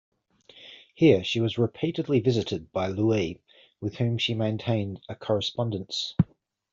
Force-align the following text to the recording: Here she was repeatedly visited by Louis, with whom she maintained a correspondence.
Here 0.95 1.23
she 1.23 1.39
was 1.39 1.59
repeatedly 1.59 2.21
visited 2.21 2.71
by 2.71 2.87
Louis, 2.87 3.39
with 3.79 3.97
whom 3.97 4.17
she 4.17 4.33
maintained 4.33 4.99
a 5.07 5.13
correspondence. 5.13 6.15